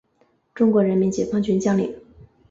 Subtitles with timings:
[0.55, 1.95] 中国人民解放军将领。